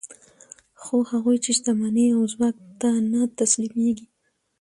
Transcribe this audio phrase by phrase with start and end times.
[0.81, 4.07] خو هغوی چې شتمنۍ او ځواک ته نه تسلیمېږي